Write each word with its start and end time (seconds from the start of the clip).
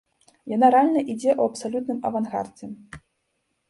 Яна 0.53 0.67
рэальна 0.77 0.99
ідзе 1.13 1.31
ў 1.35 1.41
абсалютным 1.51 2.03
авангардзе. 2.11 2.67